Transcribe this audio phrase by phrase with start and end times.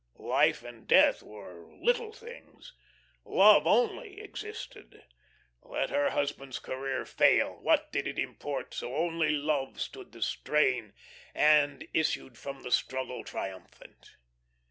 [0.17, 2.73] Life and death were little things.
[3.23, 5.03] Love only existed;
[5.61, 10.93] let her husband's career fail; what did it import so only love stood the strain
[11.35, 14.15] and issued from the struggle triumphant?